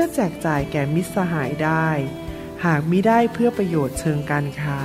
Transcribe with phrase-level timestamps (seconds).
[0.00, 1.88] พื่อแจกจ่ายแก่มิตรสหายได้
[2.64, 4.80] หากมิได้เพื่อประโยชน์เชิงการค้า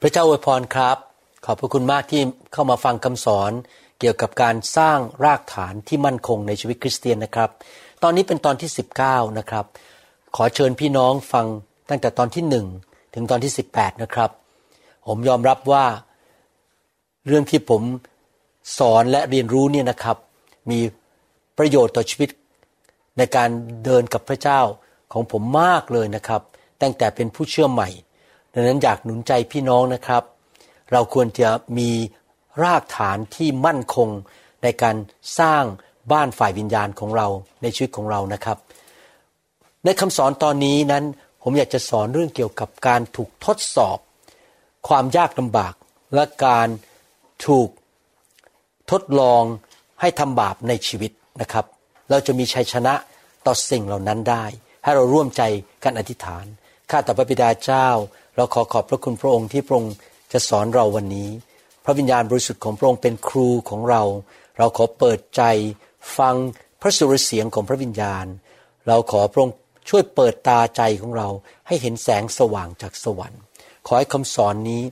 [0.00, 0.96] พระเจ้าอวยพรครับ
[1.44, 2.20] ขอบพระคุณมากที่
[2.52, 3.52] เข้ามาฟังคำสอน
[4.00, 7.50] เกี่ยวกับการสร้างรากฐานที่มั่นคงในชีวิตคริสเตียนนะครับ
[8.02, 8.70] ตอนนี้เป็นตอนที่
[9.04, 9.64] 19 นะครับ
[10.36, 11.46] ขอเชิญพี่น้องฟัง
[11.88, 14.30] ตั้งแต่ตอนที่1 ถึงตอนที่ 18 นะครับ
[15.06, 15.84] ผมยอมรับว่า
[17.26, 17.82] เรื่องที่ผม
[18.78, 20.16] สอนและเรียนรู้เนี่ยนะครับ
[20.70, 20.80] มี
[21.58, 22.30] ประโยชน์ต่อชีวิต
[23.18, 23.48] ในการ
[23.84, 24.60] เดินกับพระเจ้า
[25.12, 26.42] ของผมมากเลยนะครับ
[26.82, 27.88] ตั้งแต่เป็นผู้เชื่อใหม่
[28.52, 30.22] ดังนั้นอยากหนุนใจพี่น้องนะครับ
[30.92, 31.90] เราควรจะมี
[32.62, 34.08] รากฐานที่มั่นคง
[34.62, 34.96] ในการ
[35.38, 35.64] สร้าง
[36.12, 37.26] บ้านฝ่ายวิญญาณของเรา
[37.62, 38.58] ในชีวิตของเรานะครับ
[39.84, 41.04] ในคำสอนตอนนี้นั้น
[41.42, 43.98] ผมอยากจะสอนเรื่องเกี่ยวกับการถูกทดสอบ
[44.88, 45.74] ความยากลำบาก
[46.14, 46.68] และการ
[47.46, 47.68] ถูก
[48.90, 49.42] ทดลอง
[50.00, 51.64] ให้ทำบาปในชีวิตนะครับ
[52.10, 52.94] เราจะมีชัยชนะ
[53.46, 54.44] ต่อสิ่งเหล่านั้นได้
[54.84, 55.42] ให้เราร่วมใจ
[55.84, 56.44] กันอธิษฐาน
[56.90, 57.88] ข้าแต่พระบิดาเจ้า
[58.36, 59.94] เราขอขอบพระคุณพระองค์ที่พระองค์
[60.32, 61.30] จะสอนเราวันนี้
[61.84, 64.02] พระวิญญาณบริสุทธิ์ของพระองค์เป็นครูของเรา
[64.58, 65.42] เราขอเปิดใจ
[66.18, 66.34] ฟัง
[66.80, 68.26] พระสุรเสียงของพระวิญญาณ
[68.88, 69.56] เราขอพระองค์
[69.88, 71.28] ช่วยเปิดตาใจของเรา
[71.66, 73.40] ให้เห็นแสงสว่างจากสวรรค์
[73.86, 74.82] ขอให้คำสอนนี้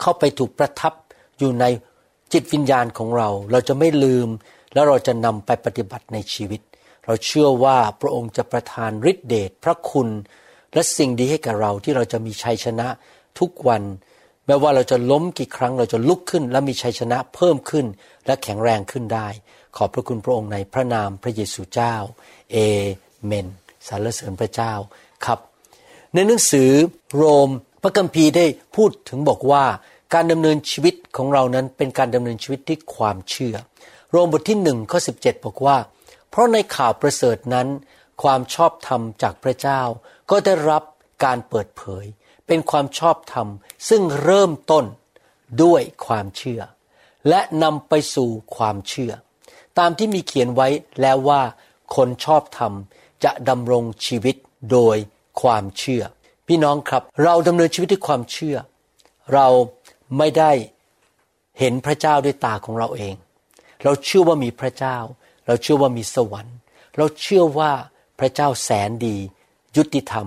[0.00, 0.92] เข้าไปถูกประทับ
[1.38, 1.64] อยู่ใน
[2.32, 4.28] จิตวิญญาณของเรา เราจะไม่ลืม
[4.74, 6.60] แล้วเราจะนำไปปฏิบัติในชีวิต
[7.06, 10.08] เราเชื่อว่าพระองค์จะประทานฤทธิเดชพระคุณ
[10.74, 12.88] และสิ่งดีให้กับเราที่เราจะมีชัยชนะ
[13.38, 13.82] ทุกวัน
[14.46, 17.86] แม้ว่าเราจะล้มกี่ครั้งเราจะลุกขึ้น และมีชัยชนะเพิ่มขึ้น
[18.26, 19.28] และแข็งแรงขึ้นได้
[19.76, 21.94] ขอบพระคุณพระองค์ในพระนามพระเยซูเจ้า
[22.52, 22.56] เอ
[23.26, 23.46] เมน
[23.88, 24.72] สรรเสริญพระเจ้า
[25.24, 25.38] ครับ
[26.14, 26.70] ในหนังสือ
[27.16, 27.50] โรม
[27.82, 28.46] พระคัมภีร์ได้
[28.76, 29.64] พูดถึงบอกว่า
[30.14, 33.56] การดำเนินชีวิตของเรานั้นเป็นการดำเนินชีวิตที่ความเชื่อ
[34.10, 35.12] โรมบทที่หนึ่งข้อสิ
[35.44, 35.76] บอกว่า
[36.30, 37.68] เพราะในข่าวประเสริฐนั้น
[38.22, 39.82] ความชอบธรรมจากพระเจ้า
[40.30, 40.82] ก็ได้รับ
[41.24, 42.04] การเปิดเผย
[42.46, 43.48] เป็นความชอบธรรม
[43.88, 44.84] ซึ่งเริ่มต้น
[45.62, 46.62] ด้วยความเชื่อ
[47.28, 49.12] และนำไปสู่ความเชื่อ
[49.78, 50.68] ตามที่มีเขียนไว้
[51.02, 51.42] แล้วว่า
[51.96, 52.72] คนชอบธรรม
[53.24, 54.36] จะดำรงชีวิต
[54.72, 54.96] โดย
[55.42, 56.02] ความเชื่อ
[56.48, 58.56] พี่น้องครับเราดำเนินชีวิตด้วยความเชื่อ
[59.34, 59.46] เรา
[60.18, 60.52] ไม่ได้
[61.58, 63.14] เห็นพระเจ้าด้วยตาของเราเอง
[63.84, 64.96] เราเชื่อว่ามีพระเจ้า
[65.46, 66.56] เราเชื่อว่ามีสวรรค์
[66.96, 67.72] เราเชื่อว่า
[68.20, 69.16] พระเจ้าแสนดี
[69.76, 70.26] ยุติธรรม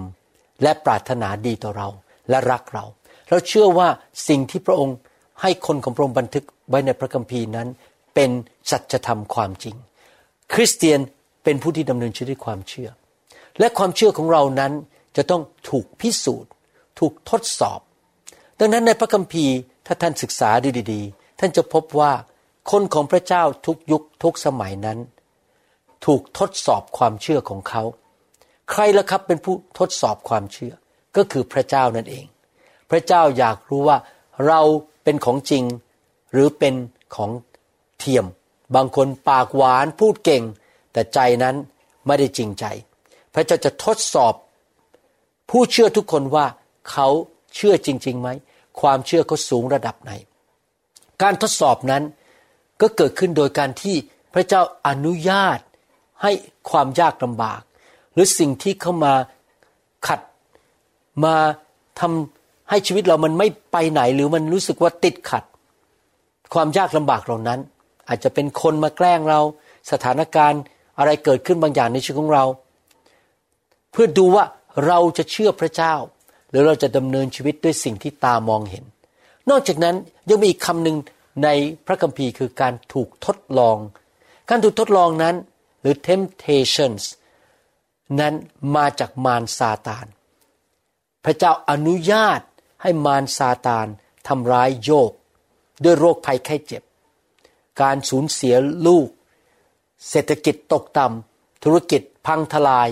[0.63, 1.87] และปรารถนาดีต่อเรา
[2.29, 2.85] และรักเรา
[3.29, 3.87] เราเชื่อว่า
[4.27, 4.97] สิ่งที่พระองค์
[5.41, 7.67] ให้คนของพระองค์บันทึกไว้ในพระคัมภีร์นั้น
[8.15, 8.29] เป็น
[8.69, 9.75] สัจธรรมความจริง
[10.53, 10.99] คริสเตียน
[11.43, 12.89] เป็นผู้ที่ดำเนินชีวิตความเชื่อ
[13.59, 14.71] และความเชื่อของเรานั้น
[15.17, 16.51] จะต้องถูกพิสูจน์
[16.99, 17.79] ถูกทดสอบ
[18.59, 19.55] ดังนั้นในพระคัมภีร์
[19.85, 22.11] ถ้าท่านศึกษาดูดีๆ ท่านจะพบว่า
[22.71, 24.99] คนของพระเจ้าทุกยุคทุกสมัยนั้น
[26.05, 27.83] ถูกทดสอบความเชื่อของเขา
[28.69, 30.73] ใครละครับเป็นผู้ทดสอบความเชื่อ
[31.15, 32.25] ก็คือพระเจ้านั่นเอง
[32.89, 33.97] พระเจ้าอยากรู้ว่า
[34.47, 34.61] เรา
[35.03, 35.63] เป็นของจริง
[36.31, 36.75] หรือเป็น
[37.15, 37.31] ของ
[37.99, 38.25] เทียม
[38.75, 40.43] บางคนปากหวานพูดเก่ง
[40.93, 41.55] แต่ใจนั้น
[42.07, 42.65] ไม่ได้จริงใจ
[43.33, 44.33] พระเจ้าจะทดสอบ
[45.49, 46.45] ผู้เชื่อทุกคนว่า
[46.91, 47.07] เขา
[47.55, 48.29] เชื่อจริงๆไหม
[48.81, 50.11] ความเชื่อเขาสูงระดับไหน
[51.21, 52.03] การทดสอบนั้น
[52.81, 53.95] ก็เกิดขึ้นโดยการที่
[54.33, 55.59] พระเจ้าอนุญาต
[56.21, 56.31] ให้
[56.69, 57.61] ความยากลำบาก
[58.13, 59.13] หรือสิ่งที่เข้ามา
[60.07, 60.19] ขัด
[61.23, 61.35] มา
[61.99, 65.43] ทำให้ชีวิตเรามันไม่ไปไหนหรือมันรู้สึกว่าติดขัด
[66.53, 67.59] ความยากลำบากเหล่านั้น
[68.07, 69.39] อาจจะเป็นคนมาแกล้งเรา
[69.91, 70.61] สถานการณ์
[70.97, 72.45] อะไรเกิดขึ้นบางอย่างในชีวิตของเรา
[73.91, 74.45] เพื่อดูว่า
[74.85, 75.93] เราจะเชื่อพระเจ้า
[76.49, 78.83] หรือเราจะดำเนินชีวิตด้วยสิ่งที่ตามองเห็น
[79.49, 79.95] นอกจากนั้น
[80.29, 80.97] ยังมีอีกคำหนึ่ง
[81.43, 81.49] ใน
[81.85, 83.77] พระคัมภีร์คือการถูกทดลอง
[84.49, 85.35] การถูกทดลองนั้น
[85.81, 87.03] หรือ temptations
[88.19, 88.33] นั้น
[88.75, 90.05] มาจากมารซาตาน
[91.25, 92.41] พระเจ้าอนุญาต
[92.81, 93.87] ให้มารซาตาน
[94.27, 95.11] ทำร้ายโยบ
[95.83, 96.83] ด้วยโรคภัยไข้เจ็บ
[97.81, 98.55] การสูญเสีย
[98.87, 99.07] ลูก
[100.09, 102.89] เศรษฐกิจตกต่ำธุรกิจพังทลาย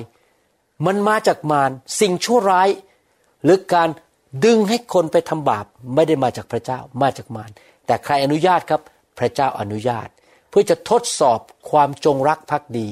[0.85, 2.69] มันมาจากมารสิ่งชั่วร้าย
[3.43, 3.89] หรือการ
[4.45, 5.65] ดึงให้คนไปทำบาป
[5.95, 7.49] ไม่ได้มาจากพระเจ้ามาจากมาร
[7.85, 8.81] แต่ใครอนุญาตครับ
[9.19, 10.07] พระเจ้าอนุญาต
[10.49, 11.39] เพื่อจะทดสอบ
[11.71, 12.87] ความจงรักภักดี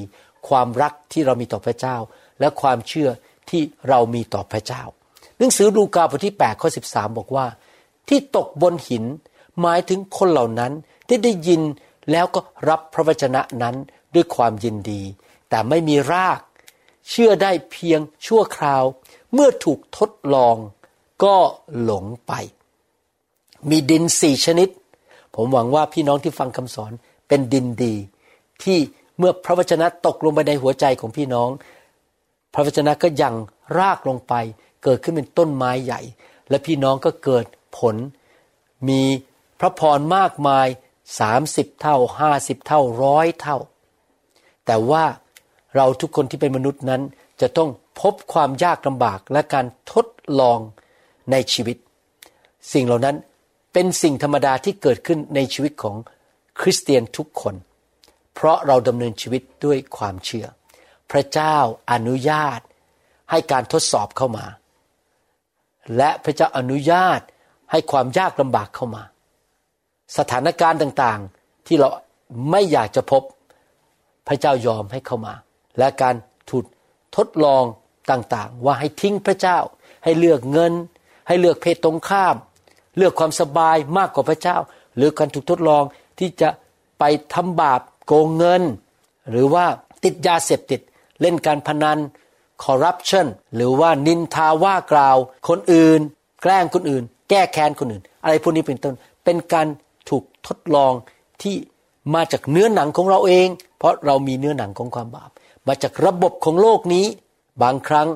[0.48, 1.96] ความรักที่เรามีต่อพระเจ้า
[2.40, 3.10] และความเชื่อ
[3.50, 4.84] ที่เรามีต่อพระเจ้า
[5.38, 7.46] หนังสือลูกาบทที่8ข้อ13 บอกว่า
[8.10, 9.04] ที่ตกบนหิน
[9.62, 10.72] หมายถึงคนเหล่านั้น
[11.08, 11.62] ที่ได้ยิน
[12.12, 12.40] แล้วก็
[12.70, 13.76] รับพระวจนะนั้น
[14.16, 15.02] ด้วยความยินดี
[15.50, 16.40] แต่ไม่มีราก
[17.10, 18.84] เชื่อได้เพียงชั่วคราว
[19.34, 20.56] เมื่อถูกทดลอง
[21.24, 21.36] ก็
[21.82, 22.34] หลงไป
[23.70, 24.70] มีดินสี่ชนิด
[25.36, 26.92] ผมหวังว่าพี่น้องที่ฟังคำสอน
[27.28, 27.96] เป็นดินดี
[28.64, 28.78] ที่
[29.18, 31.50] เมื่อพระวจนะตกลงไปในหัวใจของพี่น้อง
[32.54, 33.34] พระวจนะก็ยัง
[33.78, 34.34] รากลงไป
[34.84, 36.02] เกิดขึ้นเป็นต้นไม้ใหญ่
[36.50, 37.46] และพี่น้องก็เกิด
[37.78, 37.96] ผล
[38.90, 39.02] มี
[39.60, 40.68] พระพรมากมาย
[41.20, 43.58] สามสิบเท่าห้าสิบเท่าร้อยเท่า
[44.72, 45.06] แต่ว่า
[45.76, 47.02] เราทุกคนที่เป็นมนุษย์นั้น
[47.42, 47.70] จะต้อง
[48.02, 50.08] พบความยากลำบากและการทด
[50.40, 50.60] ลอง
[51.32, 51.78] ในชีวิต
[52.74, 53.16] สิ่งเหล่านั้น
[53.74, 55.96] เป็นสิ่งธรรมดาที่เกิดขึ้นในชีวิตของ
[56.60, 57.56] คริสเตียนทุกคน
[58.34, 60.48] เพราะเราดำเนินชีวิตด้วยความเชื่อ
[61.12, 61.58] พระเจ้า
[61.92, 62.60] อนุญาต
[63.32, 64.46] ให้การทดสอบเข้ามา
[65.98, 67.20] และพระเจ้าอนุญาต
[67.72, 69.04] ให้ความยากลำบากเข้ามา
[70.18, 71.90] สถานการณ์ต่างๆที่เรา
[72.52, 73.24] ไม่อยากจะพบ
[74.30, 75.34] พระเจ้ายอมให้เข้ามา
[75.78, 76.16] และการ
[76.50, 76.66] ถูก
[77.18, 77.64] ทดลอง
[78.12, 79.58] ต่างๆ ว่าให้ทิ้งพระเจ้า
[80.04, 80.74] ให้เลือกเงิน
[81.28, 82.36] ให้เลือกเพศตรงข้าม
[82.98, 84.58] เลือกความสบายมากกว่าพระเจ้า
[84.96, 85.84] หรือการถูกทดลอง
[86.20, 86.50] ที่จะ
[87.00, 87.04] ไป
[87.34, 88.62] ทำบาปโกงเงิน
[89.30, 89.66] หรือว่า
[90.04, 90.82] ติดยาเสพติด
[91.22, 91.98] เล่นการพนัน
[92.64, 95.18] คอร์รัปชันหรือว่านินทาว่ากล่าว
[95.50, 96.00] คนอื่น
[96.42, 98.94] แกล้งคนอื่น แก้แค้นคนอื่น อะไรพวกนี้เป็นต้น
[99.24, 99.68] เป็นการ
[100.10, 100.94] ถูกทดลอง
[101.42, 101.56] ที่
[102.14, 103.48] มาจากเนื้อหนังของเราเอง
[103.78, 105.30] เพราะเรามีเนื้อหนังของความบาป
[105.68, 107.06] มาจากระบบของโลกนี้
[107.64, 108.08] บางครั้ง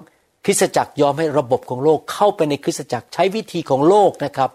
[0.46, 4.50] คริสตจักรยอมให้ระบบของโลกเข้าไปในคริสตจักรใช้วิธีของโลกนะครับ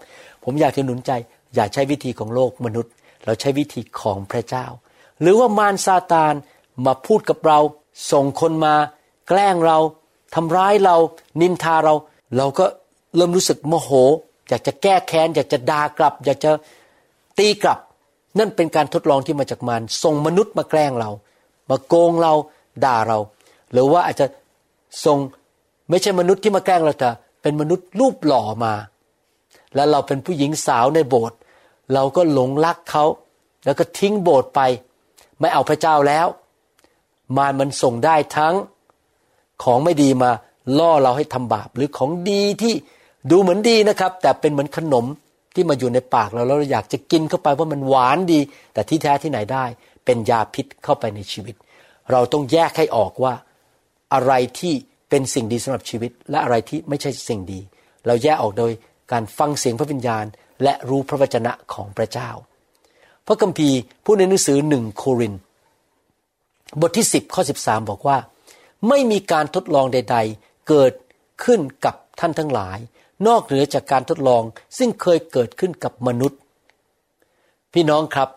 [0.44, 1.10] ผมอยากจะหนุนใจ
[1.54, 2.92] อย่าใช้วิธีของโลกมนุษย์
[3.25, 4.66] เราใช้วิธีของพระเจ้า
[5.20, 6.34] หรือว่ามารซาตาน
[6.86, 7.58] มาพูดกับเรา
[8.12, 8.74] ส่งคนมา
[9.28, 9.78] แกล้งเรา
[10.34, 10.96] ทำร้ายเรา
[11.40, 11.94] นินทาเรา
[12.36, 12.64] เราก็
[13.16, 13.90] เริ่มรู้สึกโมโห
[14.48, 16.50] อยากจะแก้แค้น อยากจะด่ากลับ อยากจะ
[17.38, 17.78] ตีกลับ
[18.38, 21.11] นั่นเป็นการทดลองที่มาจากมารส่งมนุษย์มาแกล้งเรา
[21.70, 22.32] มาโกงเรา
[22.85, 23.19] ด่าเรา
[23.73, 24.26] หรือว่าอาจจะ
[25.05, 25.19] ส่ง
[25.90, 27.11] ไม่ใช่มนุษย์ที่มาแกล้งเราแต่
[27.43, 28.75] เป็นมนุษย์รูปหล่อมา
[29.75, 31.38] แล้วเราเป็นผู้หญิงสาวในโบสถ์
[31.94, 33.05] เราก็หลงรักเขา
[33.64, 34.61] แล้วก็ทิ้งโบสถ์ไป
[35.41, 36.26] ไม่เอาพระเจ้าแล้ว
[37.37, 38.55] มารมันส่งได้ทั้ง
[39.62, 40.31] ของไม่ดีมา
[40.79, 42.75] ล่อเราให้ทำบาป หรือของดีที่
[43.31, 45.05] ดูเหมือนดีนะครับ แต่เป็นเหมือนขนม
[45.58, 48.40] ที่มาอยู่ในปากเราแล้วเราอยากจะกินเข้าไปเพราะมันหวานดี
[48.75, 49.64] แต่ที่แท้ที่ไหนได้
[50.05, 51.55] เป็นยาพิษเข้าไปในชีวิต
[52.12, 53.34] เราต้องแยกให้ออกว่า
[54.14, 54.75] อะไรที่
[55.10, 57.60] เป็นสิ่งดีสำหรับชีวิต และอะไรที่ไม่ใช่สิ่งดี
[58.06, 58.72] เราแยกออกโดย
[59.12, 60.25] การฟังเสียงพระวิญญาณ
[60.62, 62.31] และรู้พระวจนะของพระเจ้า
[63.26, 65.34] พระคัมภีร์พูดในหนังสือหนึ่งโคริน
[66.81, 68.16] บทที่ 10ข้อ13 บอกว่า
[68.88, 70.93] ไม่มีการทดลองใด ๆ เกิด
[71.44, 72.78] ขึ้นกับท่านทั้งหลาย
[73.26, 74.43] นอกเหนือจากการทดลอง
[74.79, 76.38] ซึ่งเคยเกิดขึ้นกับมนุษย์
[77.72, 78.29] พี่น้องครับ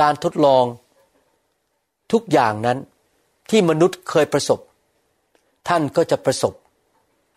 [0.00, 0.64] การทดลอง
[2.12, 2.78] ทุกอย่างนั้น
[3.50, 4.60] ที่มนุษย์เคยประสบ
[5.68, 6.54] ท่านก็จะประสบ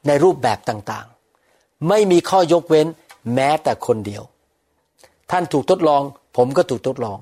[0.07, 2.87] ในรูปแบบต่างๆ ไม่มีข้อยกเว้น
[3.33, 4.23] แม้แต่คนเดียว
[5.31, 6.01] ท่านถูกทดลอง
[6.37, 7.17] ผมก็ถูกทดลอง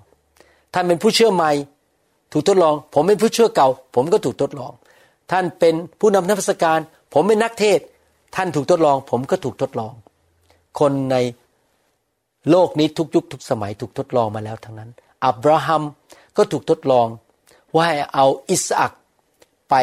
[0.74, 1.52] ท่านเป็นผู้เชื่อใหม่
[2.32, 4.72] ถูกทดลอง ผมเป็นผู้เชื่อเก่า ผมก็ถูกทดลอง
[5.32, 6.80] ท่านเป็นผู้นำนักพิสการ
[7.14, 7.80] ผมเป็นนักเทศ
[8.36, 9.94] ท่านถูกทดลอง ผมก็ถูกทดลอง
[10.80, 11.18] คนใน
[12.50, 14.90] โลกนี้ทุกยุคทุกสมัยถูกทดลองมาแล้วทั้งนั้น
[15.26, 15.84] อับราฮัม
[16.38, 17.08] ก็ถูกทดลอง
[17.74, 18.94] ว่าให้เอาอิสอัก
[19.70, 19.76] ไป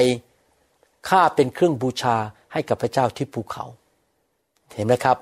[1.09, 2.17] ฆ่าเป็นเครื่องบูชา
[2.53, 3.65] ให้กับพระเจ้าที่ภูเขา
[4.75, 5.17] เห็นไหมครับ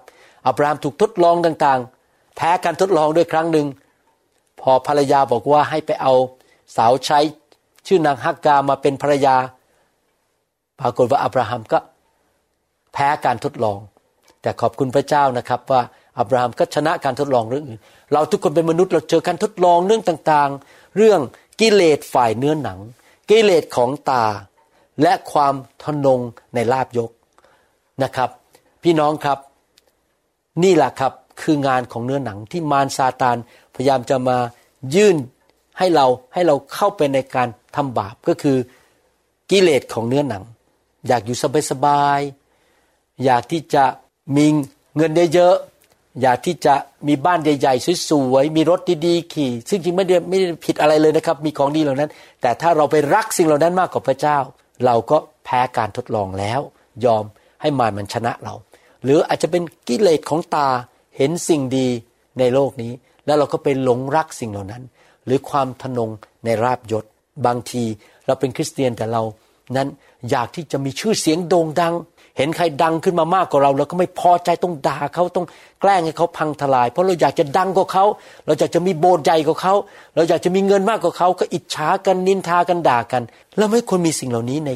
[0.47, 3.67] อับราฮัมถูกทดลองต่างๆ แพ้การทดลองด้วยครั้งหนึ่ง
[4.61, 6.13] พอภรรยาบอกว่าให้ไปเอา
[6.77, 7.19] สาวใช้
[7.87, 9.37] ชื่อนางฮักกามาเป็นภรรยา
[10.81, 11.79] ปรากฏว่าอับราฮัมก็
[12.95, 13.79] แพ้การทดลอง
[14.43, 15.81] แต่ขอบคุณพระเจ้านะครับว่า
[16.19, 17.81] อับราฮัมก็ชนะการทดลองเรื่องอื่น
[18.13, 21.21] เราทุกคนเป็นมนุษย์เราเจอการทดลองเรื่องต่างๆ เรื่อง
[21.61, 22.79] กิเลสฝ่ายเนื้อหนัง
[23.31, 24.25] กิเลสของตา
[25.03, 26.21] และความทนง
[26.55, 27.11] ในลาบยก
[28.03, 28.31] นะครับ
[28.83, 29.39] พี่น้องครับ
[30.63, 33.37] นี่แหละครับคืองานของเนื้อหนังที่มารซาตาน
[33.75, 34.37] พยายามจะมา
[34.95, 35.17] ยื่น
[35.79, 38.57] ให้เราให้เราเข้าไปในการทำบาปก็คือ
[39.51, 40.43] กิเลสของเนื้อหนัง
[41.09, 41.37] อยากอยู่
[41.71, 42.44] สบายๆ
[43.25, 43.85] อยากที่จะ
[44.37, 44.47] มี
[44.97, 46.75] เงินเยอะๆอยากที่จะ
[47.09, 52.11] มีบ้านใหญ่ๆสวยๆมีรถดีๆขี่ ซึ่งจริงไม่ได้ไม่ได้ผิดอะไรเลยนะครับ มีของดีเหล่านั้น
[52.43, 54.39] แต่ถ้าเราไปรักสิ่งเหล่านั้นมากกว่าพระเจ้า
[54.85, 56.61] เราก็แพ้การทดลองแล้ว
[57.05, 57.25] ยอม
[57.61, 58.55] ให้มารมันชนะเรา
[59.05, 60.69] หรืออาจจะเป็นกิเลสของตา
[61.17, 61.89] เห็นสิ่งดี
[62.39, 62.93] ในโลกนี้
[63.27, 64.83] แล้วเราก็ไปหลงรักสิ่งเหล่านั้น
[65.25, 66.11] หรือความทนง
[66.45, 67.05] ในราบยศ
[67.47, 67.83] บางที
[68.27, 69.23] เราเป็นคริสเตียนแต่เรา
[69.77, 69.89] นั้น
[70.31, 71.95] อยากที่จะมีชื่อเสียงโด่งดัง
[72.37, 75.47] เห็นใครดังขึ้นมามากกว่าเราเราก็ไม่พอใจต้องด่าเขาต้อง
[75.81, 78.05] แกล้งให้เขาพังทลาย เพราะเราอยากจะดังกว่าเขา
[78.47, 79.75] เราอยากจะมีโบสถ์ใหญ่กว่าเขา
[80.15, 83.23] เราอยากจะมีเงินมากกว่าเขาก็อิจฉากันนินทากันด่ากัน
[83.59, 84.71] เราไม่ควรมีสิ่งเหล่านี้ใน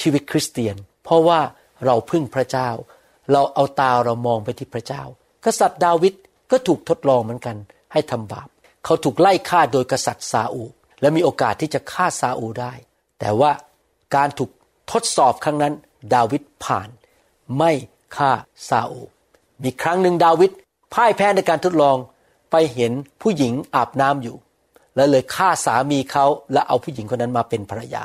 [0.00, 1.40] ชีวิตคริสเตียน เพราะว่า
[1.86, 2.68] เราพึ่งพระเจ้า
[3.32, 5.02] เราเอาตาเรามองไปที่พระเจ้า
[5.44, 6.14] กษัตริย์ดาวิด
[6.50, 7.56] ก็ถูกทดลองเหมือนกัน
[7.92, 8.48] ให้ทำบาป
[8.84, 10.62] เขาถูกไล่ฆ่าโดยกษัตริย์ซาอู
[11.00, 12.72] และมีโอกาสที่จะฆ่าซาอูได้
[13.20, 13.52] แต่ว่า
[14.16, 14.50] การถูก
[14.92, 15.74] ทดสอบครั้งนั้น
[16.14, 16.88] ดาวิดผ่าน
[17.56, 17.72] ไม่
[18.16, 18.30] ฆ่า
[18.68, 19.02] ซาอู
[19.62, 20.50] มีครั้งหนึ่งดาวิด
[20.94, 21.96] พ่ายแพ้ในการทดลอง
[22.50, 24.36] ไปเห็นผู้หญิงอาบน้ำอยู่
[24.96, 28.04] แล้วเลยฆ่าสามีเขาและเอาผู้หญิงคนนั้นมาเป็นภรรยา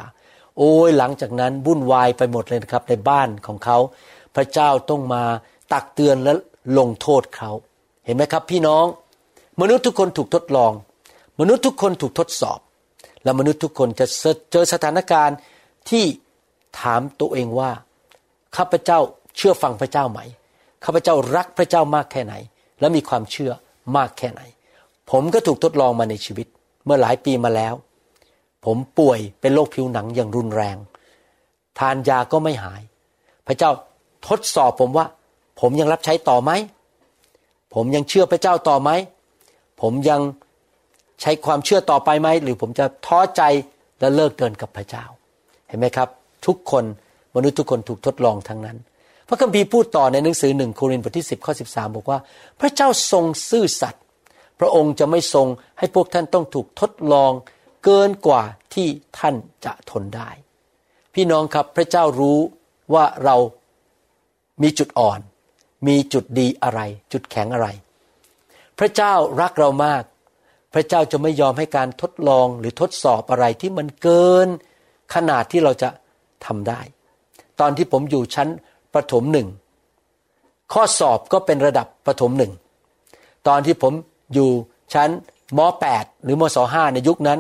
[0.58, 3.78] โอ้ยหลังจากนั้นวุ่นวายไปหมดเลยนะครับในบ้านของเขา
[4.36, 5.24] พระเจ้าต้องมา
[5.74, 6.34] ตักเตือนและ
[6.78, 7.52] ลงโทษเขา
[8.06, 8.86] เห็นไหมครับพี่น้อง
[9.62, 10.72] มนุษย์ทุกคนถูกทดลอง
[11.40, 12.60] มนุษย์ทุกคนถูกทดสอบ
[13.24, 14.06] และมนุษย์ทุกคนจะ
[14.52, 15.38] เจอสถานการณ์
[15.90, 16.06] ที่
[16.80, 17.72] ถามตัวเองว่า
[18.56, 19.00] ข้าพเจ้า
[19.40, 20.20] เชื่อฟังพระเจ้าไหม
[20.84, 22.34] ข้าพเจ้ารักพระเจ้ามากแค่ไหน
[22.80, 23.52] และมีความเชื่อ
[23.98, 24.42] มากแค่ไหน
[25.12, 26.48] ผมก็ถูกทดลองมาในชีวิต
[26.86, 27.74] เมื่อหลายปีมาแล้ว
[28.66, 30.78] ผมป่วยเป็นโรคผิวหนังอย่างรุนแรง
[31.80, 32.82] ทานยาก็ไม่หาย
[33.48, 33.72] พระเจ้า
[34.28, 35.06] ทดสอบผมว่า
[35.60, 36.52] ผมยังรับใช้ต่อไหม
[37.74, 38.90] ผมยังเชื่อพระเจ้าต่อไหม
[39.82, 40.22] ผมยัง
[41.22, 43.42] ใช้ความเชื่อต่อไปไหม หรือผมจะท้อใจ
[44.00, 45.06] และเลิกเดินกับพระเจ้า
[45.68, 46.10] เห็นไหมครับ
[46.46, 46.84] ทุกคน
[47.36, 48.78] มนุษย์ทุกคนถูกทดลองทั้งนั้น
[49.32, 52.20] พระคัมภีร์พูดต่อในหนังสือหนึ่งโครินธ์บทที่ 10ข้อ13 บอกว่า
[52.60, 54.04] พระเจ้าทรงซื่อสัตย์
[54.60, 55.48] พระองค์จะไม่ทรง
[55.80, 57.32] ให้พวกท่านต้องถูกทดลอง
[57.84, 58.42] เกินกว่า
[58.74, 58.88] ที่
[59.20, 60.30] ท่านจะทนได้
[61.14, 62.40] พี่น้องครับพระเจ้ารู้
[62.94, 63.36] ว่าเรา
[64.64, 65.20] มีจุดอ่อน
[65.88, 66.80] มีจุดดีอะไร
[67.14, 67.68] จุดแข็งอะไร
[68.80, 70.04] พระเจ้ารักเรามาก
[70.74, 74.48] พระเจ้าจะไม่ยอมให้การทดลองหรือทดสอบอะไรที่มันเกิน
[75.14, 75.90] ขนาดที่เราจะ
[76.46, 76.82] ทำได้
[77.60, 78.50] ตอนที่ผมอยู่ชั้น
[78.94, 79.48] ประถมหนึ่ง
[80.74, 82.52] ข้อสอบก็เป็นระดับประถมหนึ่ง
[83.48, 83.94] ตอนที่ผม
[84.34, 84.50] อยู่
[84.94, 85.10] ชั้น
[85.58, 85.60] ม
[85.94, 87.40] .8 หรือมศ .5 ในยุคนั้น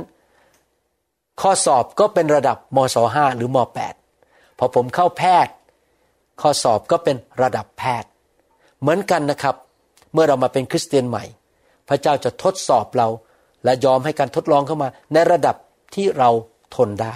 [1.41, 3.58] ข้อสอบก็เป็นระดับมศ .5 หรือม
[4.08, 5.53] .8 พอผมเข้าแพทย์
[6.41, 8.10] ข้อสอบก็เป็นระดับแพทย์
[8.79, 9.56] เหมือนกันนะครับ
[10.13, 11.24] เมื่อเรามาเป็นคริสเตียนใหม่
[11.89, 13.08] พระเจ้าจะทดสอบเรา
[13.63, 15.56] และยอมให้การทดลองเข้ามา ในระดับ
[15.96, 16.29] ที่เรา
[16.75, 17.13] ทนได้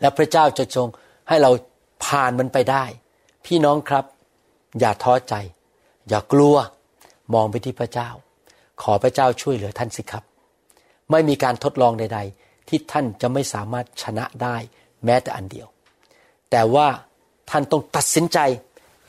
[0.00, 0.88] และพระเจ้าจะทรง
[1.28, 1.50] ให้เรา
[2.04, 2.84] ผ่านมันไปได้
[3.44, 4.04] พี่น้องครับ
[4.80, 5.34] อย่าท้อใจ
[6.08, 6.56] อย่ากลัว
[7.34, 8.08] มองไปที่พระเจ้า
[8.82, 10.24] ขอพระเจ้าช่วยเหลือท่านสิครับ
[11.10, 14.56] ไม่มีการทดลองใด ๆ ที่ท่านจะไม่สามารถชนะได้
[15.04, 15.68] แม้แต่อันเดียว
[16.50, 16.88] แต่ว่า
[17.50, 18.38] ท่านต้องตัดสินใจ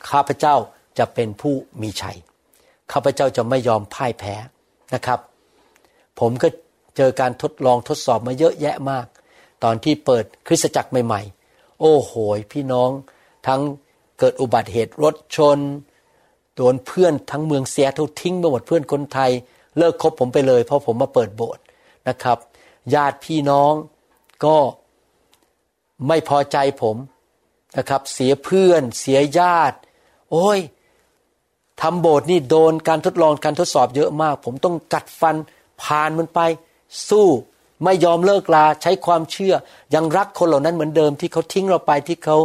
[0.09, 0.55] ข้าพเจ้า
[0.97, 2.17] จะเป็นผู้มีชัย
[2.91, 4.35] ข้าพเจ้าจะไม่ยอมพ่ายแพ้
[4.93, 5.19] นะครับ
[6.19, 6.47] ผมก็
[6.97, 9.05] เจอการทดลองทดสอบมาเยอะแยะมาก
[9.63, 11.21] ตอนที่เปิดคริสตจักรใหม่
[11.79, 12.11] โอ้โห
[12.53, 12.89] พี่น้อง
[13.47, 13.61] ทั้ง
[14.19, 15.59] เกิดอุบัติเหตุรถชน
[16.55, 19.31] โดนเพื่อนทั้งเมืองเสียทุกทิ้งไปหมดเพื่อนคนไทย
[19.77, 21.63] เลิกคบผมไปเลย เพราะผมมาเปิดโบสถ์
[22.07, 22.37] นะครับ
[22.93, 23.73] ญาติพี่น้อง
[24.45, 24.57] ก็
[26.07, 26.95] ไม่พอใจผม
[27.77, 29.77] นะครับ เสียเพื่อน เสียญาติ
[30.31, 30.59] โอ้ย
[31.81, 35.35] ทำโบสถ์นี่โดนการทดลองการทดสอบเยอะมาก ผมต้องกัดฟัน
[35.83, 36.39] ผ่านมันไป
[37.09, 37.27] สู้
[37.83, 39.53] ไม่ยอมเลิกลาใช้ความเชื่อ
[39.95, 42.37] ยังรักคนเหล่านั้นเหมือนเดิมที่เขาทิ้งเราไปที่เขา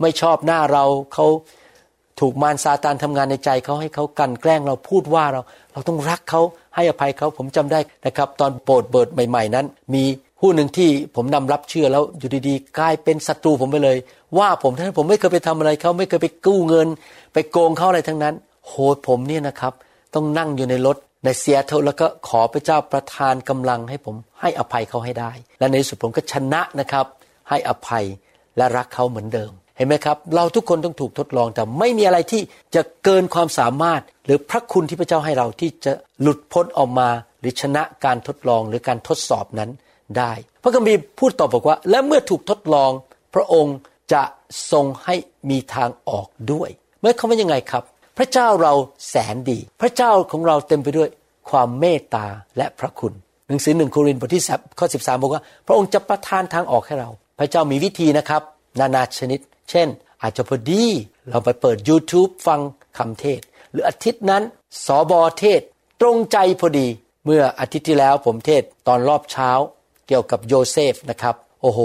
[0.00, 1.26] ไม่ชอบหน้าเราเขา
[2.20, 5.40] ถูกมารซาตานทำงานในใจเขาให้เขากันแกล้งเราพูดว่าเรา
[5.72, 6.40] เราต้องรักเขา
[6.74, 10.04] ให้อภัยเขาผมจำได้นะครับ ตอนโปรดเบิดใหม่ ๆ นั้น มี
[10.40, 13.96] ผู้หนึ่งที่ผมนำรับเชื่อแล้วอยู่ดีๆ กลายเป็นศัตรูผมไปเลย
[14.38, 16.88] ว่าผมท่านผมไม่เคยไปทำอะไรเขาไม่เคยไปกู้เงิน
[17.32, 18.34] ไปโกงเขาอะไรทั้งนั้น
[18.66, 18.72] โห
[19.06, 19.72] ผมเนี่ยนะครับ
[20.14, 27.06] ต้องนั่งอยู่ในรถ ในเซียเทลแล้วก็ขอพระเจ้าประทานกำลังให้ผมให้อภัยเขาให้ได้ และในสุดผมก็ชนะนะครับ
[27.48, 28.04] ให้อภัย
[28.56, 32.42] และรักเขาเหมือนเดิม เห็นไหมครับ เราทุกคนต้องถูกทดลองแต่ไม่มีอะไรที่
[32.74, 37.08] จะเกินความสามารถ หรือพระคุณที่พระเจ้าให้เราที่จะหลุดพ้นออกมา
[37.40, 39.70] หรือชนะการทดลองหรือการทดสอบนั้น
[40.18, 42.90] ได้ พระคัมภีร์พูดต่อบอกว่า และเมื่อถูกทดลอง
[43.34, 43.76] พระองค์
[44.12, 44.22] จะ
[44.72, 45.14] ทรงให้
[45.50, 47.82] มีทางออกด้วยเมื่อเขาว่ายังไงครับ
[48.18, 48.74] พระเจ้าเรา
[49.08, 51.08] แสนดี พระเจ้าของเราเต็มไปด้วย
[51.50, 53.12] ความเมตตาและพระคุณ
[53.48, 54.42] หนังสือหนึ่งโครินธ์บทที่
[54.78, 58.42] ข้อ13บอกว่า พระองค์จะประทานทางออกให้เรา พระเจ้ามีวิธีนะครับ
[58.80, 59.88] นานาชนิด เช่น
[60.22, 60.84] อาจจะพอดี
[61.28, 62.60] เราไปเปิด YouTube ฟัง
[62.98, 64.42] คำเทศ หรืออาทิตย์นั้น
[64.86, 65.60] สอบอเทศ
[66.00, 66.86] ตรงใจพอดี
[67.24, 69.50] เมื่ออาทิตย์ที่แล้วผมเทศตอนรอบเช้า
[70.06, 71.80] เกี่ยวกับโยเซฟนะครับ โอ้โห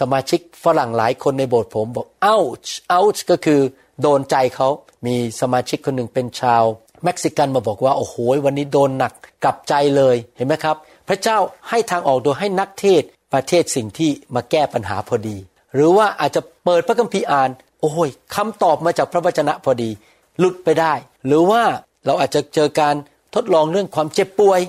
[0.00, 3.60] สมาชิกฝรั่งหลายคนในโบสถ์ผมบอก ouch ouch ก็คือ
[4.00, 4.68] โดนใจเขา
[5.06, 6.62] มีสมาชิกคนหนึ่งเป็นชาว
[7.04, 9.12] เม็กซิกันมาบอกว่าโอ้โหวันนี้โดนหนัก
[9.44, 10.76] กลับใจเลยเห็นไหมครับ
[11.08, 15.36] พระเจ้าให้ทางออกโดยให้นักเทศประเทศสิ่งที่มาแก้ปัญหาพอดี
[15.74, 19.90] หรือว่าอาจจะเปิดพระคัมภีร์อ่าน โอ้ยคำตอบมาจากพระวจนะพอดี
[20.38, 20.92] หลุดไปได้
[21.26, 21.62] หรือว่า
[22.06, 22.94] เราอาจจะเจอการ
[23.34, 24.60] ทดลองเรื่องความเจ็บป่วย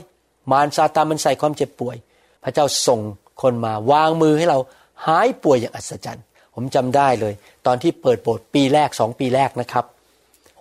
[0.52, 1.96] มารซาตานมันใส่ความเจ็บป่วย
[2.44, 3.00] พระเจ้าส่ง
[3.42, 4.60] คนมาวางมือให้เรา
[5.06, 6.26] หายป่วยอย่างอัศจรรย์
[6.56, 7.34] ผมจำได้เลย
[7.66, 9.86] ตอนที่เปิดโบสถ์ปีแรกสองปีแรกนะครับ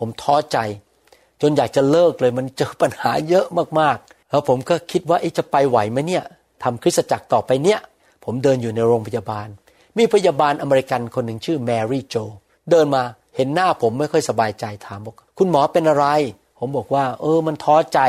[0.05, 0.59] ผมท้อใจ
[1.43, 3.47] จนอยากจะเลิกเลยมันเจอปัญหาเยอะ
[3.81, 6.25] มากๆ แล้วผมก็คิดว่าจะไปไหวไหมเนี่ย
[6.63, 7.81] ทำคริสตจักรต่อไปเนี่ย
[8.25, 9.49] ผมเดินอยู่ในโรงพยาบาล
[9.99, 12.17] มีพยาบาลอเมริกันคนหนึ่งชื่อแมรี่โจ
[12.71, 13.03] เดินมา
[13.37, 16.07] เห็นหน้าผมไม่ค่อยสบายใจถามบอกคุณหมอเป็นอะไร
[16.59, 18.01] ผมบอกว่า เออมันท้อใจ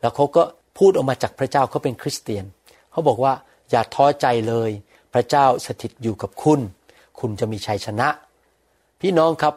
[0.00, 0.42] แล้วเขาก็
[0.78, 2.44] พูดออกมาจากพระเจ้าเขาเป็นคริสเตียน
[2.90, 3.32] เขาบอกว่า
[3.70, 4.70] อย่าท้อใจเลย
[5.12, 6.60] พระเจ้าสถิตอยู่กับคุณ
[7.20, 8.08] คุณจะมีชัยชนะ
[9.00, 9.54] พี่น้องครับ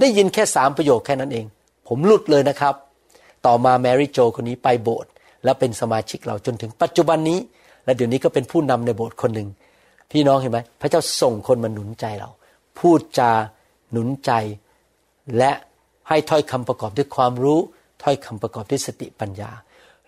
[0.00, 1.46] ได้ยินแค่สามประโยคแค่นั้นเอง
[1.88, 2.74] ผมหลุดเลยนะครับ
[3.46, 5.10] ต่อมาแมรี่โจคนนี้ไปโบสถ์
[5.44, 7.38] และเป็นสมาชิกเราจนถึงปัจจุบันนี้
[7.84, 9.48] และเดี๋ยวนี้ก็เป็นผู้นำในโบสถ์คนหนึ่ง
[10.10, 12.30] พี่น้องเห็นไหมพระเจ้าส่งคนมาหนุนใจเรา
[12.78, 13.32] พูดจา
[13.92, 14.30] หนุนใจ
[15.38, 15.52] และ
[16.08, 17.58] ให้ถ้อยคำประกอบด้วยความรู้
[18.02, 19.50] ถ้อยคำประกอบด้วยสติปัญญา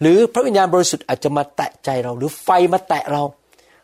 [0.01, 3.23] หรือพระวิญญาณบริสุทธิ์อาจจะมาแตะใจเรา หรือไฟมาแตะเรา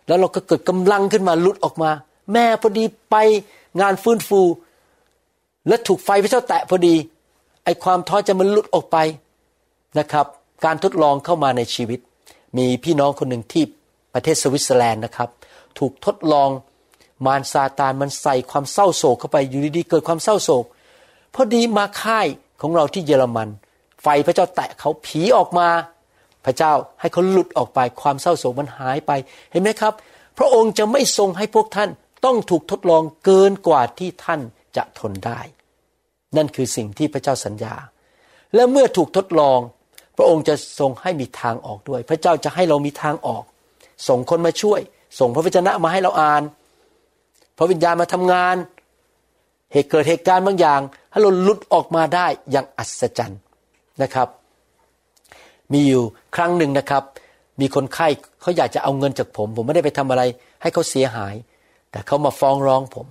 [0.06, 1.90] แล้วเราก็เกิดกำลังขึ้นมาลุดออกมา
[2.32, 3.16] แม่พอดีไป
[3.80, 4.40] งานฟื้นฟู
[5.68, 6.94] และถูกไฟพระเจ้าแตะพอดี
[7.64, 8.96] ไอความท้อจะมันลุดออกไป
[9.98, 10.26] นะครับ
[10.64, 12.00] การทดลองเข้ามาในชีวิต
[12.58, 13.64] มีพี่น้องคนหนึ่งที่
[14.14, 15.28] ประเทศสวิตเซอร์แลนด์นะครับ
[15.78, 16.48] ถูกทดลอง
[17.26, 20.64] มารซาตานมันใส่ความเศร้าโศกเข้าไปอยู่ดีๆเกิดความเศร้าโศก
[21.34, 22.26] พอดีมาค่าย
[22.60, 23.48] ของเราที่เยอรมัน
[24.02, 25.68] ไฟพระเจ้าแตะเขาผีออกมา
[26.44, 29.10] พระเจ้าให้เขาหลุดออกไปความเศร้าโศกมันหายไป
[29.50, 29.94] เห็นไหมครับ
[30.38, 31.90] พระองค์จะไม่ทรงให้พวกท่าน
[32.24, 34.40] ต้องถูกทดลองเกินกว่าที่ท่าน
[34.76, 35.40] จะทนได้
[36.36, 37.74] นั่นคือสิ่งที่พระเจ้าสัญญา
[38.54, 39.58] และเมื่อถูกทดลอง
[40.16, 43.44] พระองค์จะทรงให้มีทางออกด้วย พระเจ้าจะให้เรามีทางออก
[44.08, 44.80] ส่งคนมาช่วย
[45.18, 46.42] ส่งพระวจนะมาให้เราอ่าน
[47.58, 48.56] พระวิญญาณมาทำงาน
[49.72, 53.40] เหตุเกิดเหตุการณ์บางอย่างให้เราหลุดออกมาได้อย่างอัศจรรย์
[54.02, 54.28] นะครับ
[55.72, 56.02] มีอยู่
[56.36, 57.02] ครั้งหนึ่งนะครับ
[57.60, 58.08] มีคนไข้
[58.40, 60.22] เขาอยากจะเอาเงินจากผม ผมไม่ได้ไปทำอะไร
[60.62, 61.34] ให้เขาเสียหาย
[61.90, 63.06] แต่เขามาฟ้องร้องผม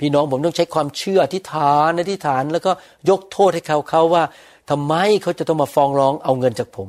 [0.00, 2.72] พี่น้องผมต้องใช้ความเชื่อที่ฐานอธิษฐานแล้วก็
[3.10, 4.24] ยกโทษให้เขาเขาว่า
[4.70, 6.88] ทำไมเขาจะต้องมาฟ้องร้องเอาเงินจากผม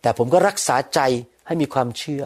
[0.00, 1.00] แต่ผมก็รักษาใจ
[1.46, 2.22] ให้มีความเชื่อ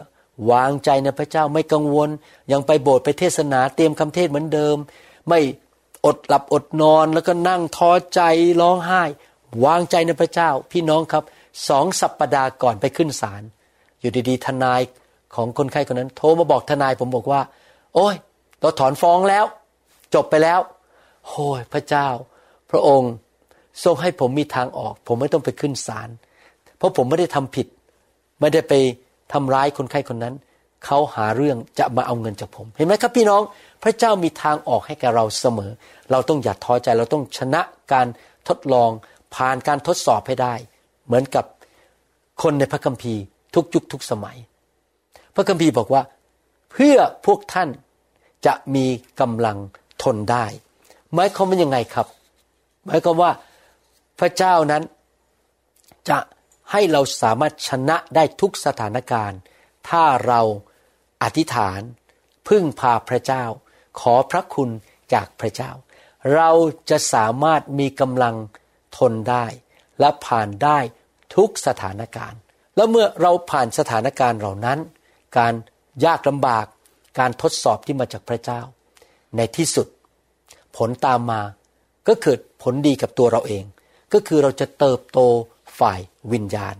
[0.51, 2.09] วางใจในพระเจ้าไม่กังวล
[2.51, 4.77] ยังไปโบสถ์ไปเทศนาเตรียมคำเทศเหมือนเดิม
[5.27, 5.39] ไม่
[6.05, 8.21] อดหลับอดนอนแล้วก็นั่งท้อใจ
[8.61, 9.03] ร้องไห้
[9.65, 11.23] วางใจในพระเจ้า พี่น้องครับ
[11.67, 13.43] สองสัปปดาห์ก่อนไปขึ้นศาล
[13.99, 14.81] อยู่ดีๆทนาย
[15.35, 17.41] ของคนไข้คนนั้น โทรมาบอกทนายผมบอกว่า
[17.95, 18.15] โอ้ย
[18.61, 19.45] เราถอนฟ้องแล้ว
[20.15, 20.59] จบไปแล้ว
[21.27, 22.07] โอ้ยพระเจ้า
[22.71, 23.11] พระองค์
[23.83, 26.09] ทรงให้ผมมีทางออก ผมไม่ต้องไปขึ้นศาล
[26.77, 27.67] เพราะผมไม่ได้ทำผิด
[28.39, 28.73] ไม่ได้ไป
[29.33, 30.35] ทำร้ายคนไข้คนนั้น
[30.85, 33.41] เขาหาเรื่องจะมาเอาเงินจากผม เห็นไหมครับพี่น้อง
[33.83, 35.71] พระเจ้ามีทางออกให้แกเราเสมอ
[36.11, 37.61] เราต้องอย่าท้อใจเราต้องชนะ
[37.93, 38.07] การ
[38.47, 38.89] ทดลอง
[39.35, 40.53] ผ่านการทดสอบให้ได้
[41.05, 41.45] เหมือนกับ
[42.41, 43.21] คนในพระคัมภีร์
[43.55, 44.37] ทุกยุคทุกสมัย
[45.35, 46.01] พระคัมภีร์บอกว่า
[46.71, 47.69] เพื่อพวกท่าน
[48.45, 48.85] จะมี
[49.19, 49.57] กำลัง
[50.03, 50.45] ทนได้
[51.13, 52.07] หมายความว่ายังไงครับ
[52.85, 53.31] หมายความว่า
[54.19, 54.83] พระเจ้านั้น
[56.09, 56.19] จะ
[56.71, 59.39] ให้เราสามารถชนะได้ทุกสถานการณ์
[59.89, 60.41] ถ้าเรา
[61.23, 61.79] อธิษฐาน
[62.47, 63.43] พึ่งพาพระเจ้า
[63.99, 64.69] ขอพระคุณ
[65.13, 65.71] จากพระเจ้า
[66.35, 66.49] เรา
[66.89, 68.35] จะสามารถมีกำลัง
[68.97, 69.45] ทนได้
[69.99, 70.79] และผ่านได้
[71.35, 72.39] ทุกสถานการณ์
[72.75, 74.79] แล้วเมื่อเราผ่านสถานการณ์เหล่านั้น
[75.37, 75.53] การ
[76.05, 76.65] ยากลำบาก
[77.19, 78.61] การทดสอบที่มาจากพระเจ้า
[79.37, 79.87] ในที่สุด
[80.77, 81.41] ผลตามมา
[82.07, 83.63] ก็เกิดผลดีกับตัวเราเอง
[84.13, 85.19] ก็คือเราจะเติบโต
[85.79, 85.99] ฝ่าย
[86.33, 86.75] วิญญาณ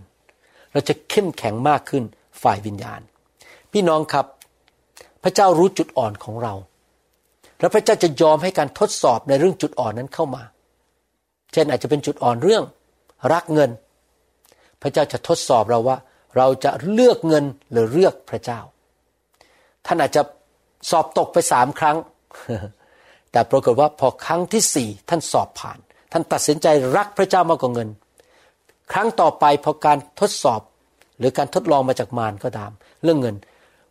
[0.72, 2.04] เราจะเข้มแข็งมากขึ้น
[2.42, 3.00] ฝ่ายวิญญาณ
[3.72, 4.26] พี่น้องครับ
[5.22, 6.54] พระเจ้ารู้จุดอ่อนของเรา
[7.60, 10.42] แล้วพระเจ้าจะยอมให้การทดสอบในเรื่องจุดอ่อนนั้นเข้ามา
[11.52, 12.64] เช่นอาจจะเป็นจุดอ่อนเรื่อง
[13.32, 13.70] รักเงิน
[14.82, 15.96] พระเจ้าจะทดสอบเราว่า
[16.36, 18.60] เราจะเลือกเงินหรือเลือกพระเจ้า
[19.86, 20.22] ท่านอาจจะ
[20.90, 21.96] สอบตกไปสามครั้ง
[23.32, 25.78] แต่ปรากฏว่าพอครั้งที่สี่ท่านสอบผ่าน
[26.12, 27.88] ท่านตัดสินใจรักพระเจ้ามากกว่าเงิน
[28.92, 30.60] ครั้งต่อไปพอการทดสอบ
[31.18, 32.70] หรือการทดลองมาจากมารก็ตาม
[33.04, 33.36] เรื่องเงิน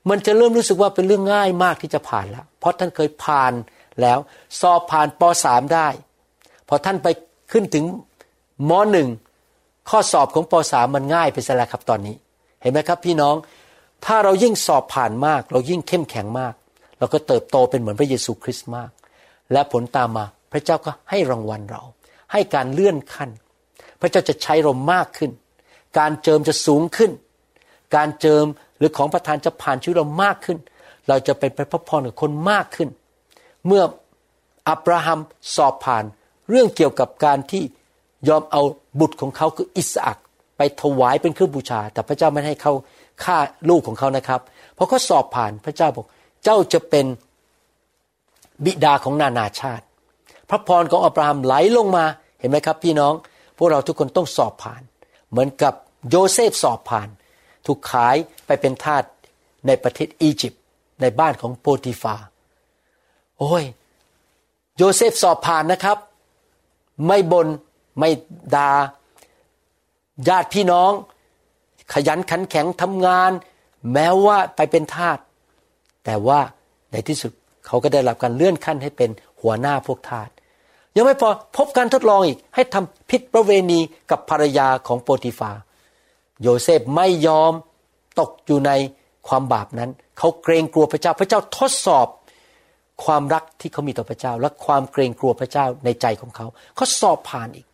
[0.10, 3.54] มันจะเริ่มรู้สึกว่าเป็นเรื่องง่ายมากที่จะผ่านแล้ว เพราะท่านเคยผ่าน
[4.02, 4.18] แล้ว
[4.62, 5.88] สอบผ่านป .3 ได้
[6.68, 7.08] พอท่านไป
[7.52, 7.86] ขึ้นถึง
[8.70, 8.72] ม
[9.32, 12.16] .1 ข้อสอบของป .3 มันง่ายไปซะแล้วครับตอนนี้
[12.62, 13.36] เห็นไหมครับพี่น้อง
[14.06, 16.54] ถ้าเรายิ่งสอบผ่านมาก เรายิ่งเข้มแข็งมาก
[17.00, 18.90] เราก็เติบโตเป็นเหมือนพระเยซูคริสต์มาก
[19.52, 21.82] และผลตามมาพระเจ้าก็ให้รางวัลเรา
[22.32, 23.30] ให้การเลื่อนขั้น
[24.02, 25.32] พระเจ้าจะใช้เรามากขึ้น
[26.00, 27.12] การเจิมจะสูงขึ้น
[27.96, 28.46] การเจิม
[28.78, 30.58] หรือของประทานจะผ่านชีวิตเรามากขึ้น
[31.08, 32.90] เราจะเป็นพระพรกับคนมากขึ้น
[33.66, 33.84] เมื่อ
[34.70, 35.20] อับราฮัม
[35.56, 36.04] สอบผ่าน
[36.50, 37.64] เรื่องเกี่ยวกับการที่
[38.30, 38.62] ยอมเอา
[39.00, 40.18] บุตรของเขาคืออิสอัก
[40.58, 42.74] ไปถวายเป็นเครื่องบูชา แต่พระเจ้าไม่ให้เขา
[43.24, 43.38] ฆ่า
[43.70, 44.42] ลูกของเขานะครับ
[44.74, 46.06] เพราะเขาสอบผ่านพระเจ้าบอก
[46.44, 47.06] เจ้าจะเป็น
[48.66, 49.86] บิดาของนานาชาติ
[50.50, 52.06] พระพรของอับราฮัมไหลลงมา
[52.40, 53.14] เห็นไหมครับ พี่น้อง
[53.58, 54.82] พวกเราทุกคนต้องสอบผ่าน
[55.30, 55.74] เหมือนกับ
[56.10, 57.08] โยเซฟสอบผ่าน
[57.66, 59.04] ถูกขายไปเป็นทาส
[59.68, 60.62] ในประเทศอียิปต์
[61.02, 62.16] ในบ้านของโปติฟา
[63.40, 63.64] โอ้ย
[64.78, 65.98] โยเซฟสอบผ่านนะครับ
[67.08, 67.48] ไม่บ่น
[68.00, 68.10] ไม่
[68.56, 68.70] ดา่า
[70.28, 70.92] ญาติพี่น้อง
[71.94, 73.32] ขยันขันแข็งทำงาน
[73.94, 75.18] แม้ว่าไปเป็นทาส
[76.06, 76.40] แต่ว่า
[76.92, 77.32] ในที่สุด
[77.66, 79.10] เขาก็ได้รับการเลื่อนขั้นให้เป็น
[79.42, 80.30] หัวหน้าพวกทาส
[80.96, 83.80] ยังไม่พอพบการทดลองอีก ให้ทำพิษประเวณี
[84.12, 85.52] กับภรรยาของโปติฟา
[86.42, 87.54] โยเซฟไม่ยอม
[88.20, 88.72] ตกอยู่ใน
[89.28, 92.08] ความบาปนั้น เขาเกรงกลัวพระเจ้าพระเจ้าทดสอบ
[93.06, 97.66] ความรักที่เขามีต่อพระเจ้า และความเกรงกลัวพระเจ้าในใจของเขา เขาสอบผ่านอีก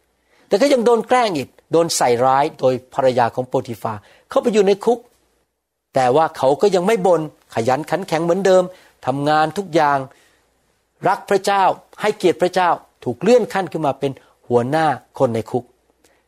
[0.47, 3.93] แต่ก็ยังโดนแกล้งอีกโดนใส่ร้ายโดยภรรยาของโปติฟา
[4.29, 4.99] เขาไปอยู่ในคุก
[5.95, 7.21] แต่ว่าเขาก็ยังไม่บน่น
[7.53, 8.63] ขยันขันแข็งเหมือนเดิม
[9.05, 9.99] ทำงานทุกอย่าง
[11.07, 11.63] รักพระเจ้า
[12.01, 12.69] ให้เกียรติพระเจ้า
[13.03, 14.11] ถูกเลื่อนขั้นขึ้นมาเป็น
[14.47, 14.85] หัวหน้า
[15.19, 15.63] คนในคุก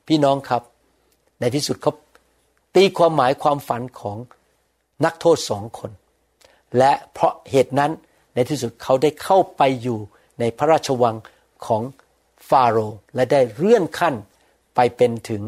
[0.07, 0.61] พี่น้องครับ
[1.39, 1.93] ในที่สุดเขา
[2.75, 4.17] ตีความหมายความฝันของ
[5.05, 5.91] นักโทษสองคน
[6.77, 7.91] และเพราะเหตุนั้น
[8.33, 9.99] ในที่สุดเขาได้เข้าไปอยู่
[10.39, 11.15] ในพระราชวัง
[11.65, 11.81] ของ
[12.49, 14.15] ฟาโรห์และได้เลื่อนขั้น
[14.75, 15.41] ไปเป็นถึง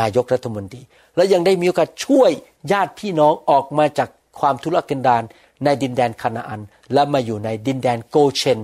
[0.00, 0.80] นายกรัฐมนตรี
[1.16, 2.30] และยังได้มีโอกาสช่วย
[2.72, 4.08] ญาติพี่น้องออกมาจาก
[4.40, 5.22] ความทุรกันดาร
[5.64, 6.60] ในดินแดนคานาอัน
[6.92, 8.58] และมาอยู่ในดินแดนโกเชน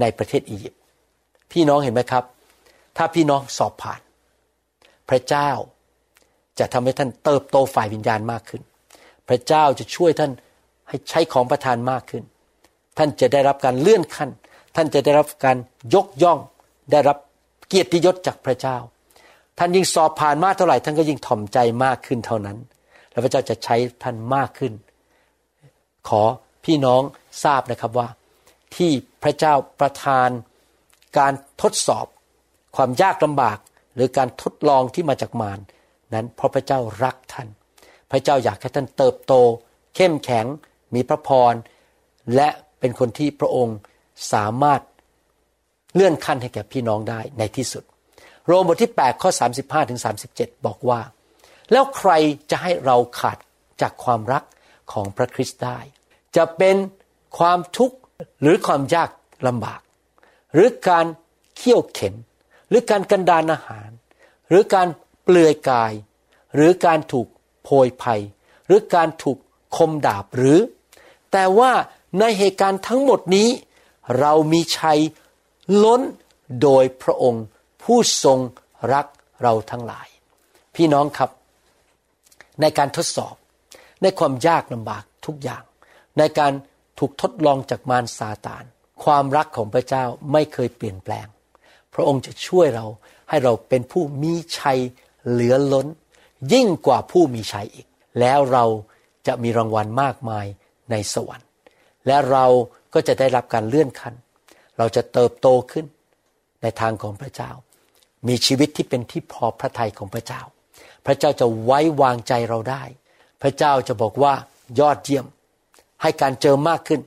[0.00, 0.80] ในประเทศอียิปต์
[1.52, 2.24] พี่น้องเห็นไหมครับ
[2.96, 4.00] ถ้าพี่น้องสอบผ่าน
[5.08, 5.50] พระเจ้า
[6.58, 8.62] จะทำให้ท่านเติบโตฝ่ายวิญญาณมากขึ้น
[9.28, 10.32] พระเจ้าจะช่วยท่าน
[10.88, 12.22] ให้ใช้ของประทานมากขึ้น
[12.98, 14.30] ท่านจะได้รับการเลื่อนขั้น
[14.76, 15.56] ท่านจะได้รับการ
[15.94, 16.38] ยกย่อง
[16.90, 17.18] ได้รับ
[17.68, 18.76] เกียรติยศจากพระเจ้า
[19.58, 22.58] ท่านยิ่งสอบผ่านมากเท่าไหร่ ท่านก็ยิ่งถ่อมใจมากขึ้นเท่านั้น
[23.10, 24.72] แล้วพระเจ้าจะใช้ท่านมากขึ้น
[26.08, 26.22] ขอ
[26.64, 27.02] พี่น้อง
[27.44, 28.08] ทราบนะครับว่า
[28.76, 28.90] ที่
[29.22, 30.28] พระเจ้าประทาน
[31.18, 32.06] การทดสอบ
[32.76, 33.58] ความยากลำบาก
[33.94, 35.58] หรือการทดลองที่มาจากมาร
[36.14, 37.48] นั้นเพราะพระเจ้ารักท่าน
[38.10, 39.32] พระเจ้าอยากให้ท่านเติบโต
[39.96, 40.46] เข้มแข็ง
[40.94, 41.54] มีพระพร
[42.34, 42.48] และ
[42.80, 43.78] เป็นคนที่พระองค์
[44.32, 44.80] สามารถ
[45.94, 47.84] เลื่อนขั้นให้แก่พี่น้องได้ในที่สุด
[48.46, 49.30] โรมบทที่ 8 ข้อ
[49.60, 50.00] 35ถึง
[50.32, 51.00] 37 บอกว่า
[51.72, 52.10] แล้วใคร
[52.50, 53.38] จะให้เราขาด
[53.80, 54.44] จากความรัก
[54.92, 55.78] ของพระคริสต์ได้
[56.36, 56.76] จะเป็น
[57.38, 57.96] ความทุกข์
[58.42, 59.10] หรือความยาก
[59.46, 59.80] ลำบาก
[60.54, 61.06] หรือการ
[61.56, 62.14] เขี่ยวเข็น
[62.68, 63.90] หรือการกันดานอาหาร
[64.48, 64.88] หรือการ
[65.22, 65.92] เปลือยกาย
[66.54, 67.26] หรือการถูก
[67.62, 68.20] โพยภัย
[68.66, 69.38] หรือการถูก
[69.76, 70.58] คมดาบหรือ
[71.32, 71.72] แต่ว่า
[72.18, 73.48] ในเหตุการณ์ทั้งหมดนี้
[74.18, 75.00] เรามีชัย
[75.84, 76.00] ล้น
[76.62, 77.44] โดยพระองค์
[77.86, 78.38] ผู้ทรง
[78.92, 79.06] รัก
[79.42, 80.08] เราทั้งหลาย
[80.74, 81.30] พี่น้องครับ
[82.60, 83.34] ในการทดสอบ
[84.02, 85.62] ในความยากลำบากทุกอย่าง
[86.18, 86.52] ในการ
[86.98, 88.64] ถูกทดลองจากมารซาตาน
[89.04, 91.26] ความรักของพระเจ้าไม่เคยเปลี่ยนแปลง
[91.94, 92.86] พระองค์จะช่วยเรา
[93.28, 94.78] ให้เราเป็นผู้มีชัย
[95.28, 95.86] เหลือล้น
[96.52, 97.86] ยิ่งกว่าผู้มีชัยอีก
[98.20, 98.64] แล้วเรา
[99.26, 100.46] จะมีรางวัลมากมาย
[100.90, 101.48] ในสวรรค์
[102.06, 102.46] และเรา
[102.94, 104.14] ก็จะได้รับการเลื่อนขั้น
[104.78, 105.86] เราจะเติบโตขึ้น
[106.62, 107.50] ในทางของพระเจ้า
[108.28, 110.40] มีชีวิตที่เป็นที่พอพระทัยของพระเจ้า
[111.06, 112.82] พระเจ้าจะไว้วางใจเราได้
[113.42, 114.34] พระเจ้าจะบอกว่า
[114.80, 115.26] ยอดเยี่ยม
[116.02, 117.00] ให้การเจอมากขึ้น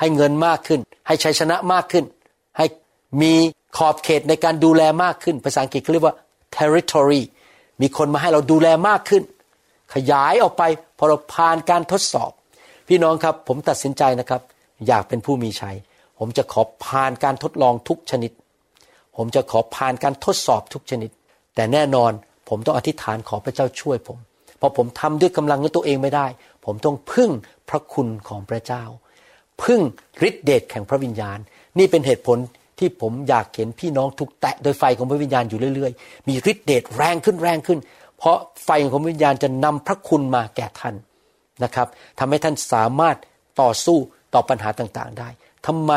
[0.00, 2.04] ให้เงินมากขึ้น ให้ชัยชนะมากขึ้น
[2.58, 2.66] ให้
[3.22, 3.32] มี
[3.76, 6.16] ขอบเขตในการดูแลมากขึ้น ภาษาอังกฤษเขาเรียกว่า
[6.56, 7.22] territory
[7.80, 9.22] มีคนมาให้เราดูแลมากขึ้น
[9.94, 10.62] ขยายออกไป
[10.98, 12.30] พอเราผ่านการทดสอบ
[12.88, 14.42] พี่น้องครับผมตัดสินใจนะครับ
[14.86, 15.76] อยากเป็นผู้มีชัย
[16.18, 18.30] ผมจะขอผ่านการทดลองทุกชนิด
[19.18, 21.10] ผมจะขอผ่านการทดสอบทุกชนิด
[21.54, 22.12] แต่แน่นอน
[22.48, 24.18] ผมต้องอธิษฐานขอพระเจ้าช่วยผม
[24.58, 26.26] เพราะผมทำด้วยกำลังของตัวเองไม่ได้
[26.64, 27.30] ผมต้องพึ่ง
[27.68, 28.84] พระคุณของพระเจ้า
[29.62, 29.80] พึ่ง
[30.28, 31.38] ฤทธิเดชแห่งพระวิญญาณ
[31.78, 32.38] นี่เป็นเหตุผล
[32.78, 37.78] ที่ผมอยากเห็นพี่น้องถูกแตะโดยไฟของพระวิญญาณอยู่เรื่อยๆ มีฤทธิเดชแรงขึ้นแรงขึ้น
[38.18, 40.94] เพราะไฟของพระวิญญาณจะนำพระคุณมาแก่ท่าน
[41.64, 43.16] นะครับทำให้ท่านสามารถ
[43.60, 43.98] ต่อสู้
[44.34, 45.28] ต่อปัญหาต่างๆ ได้
[45.66, 45.92] ทำไม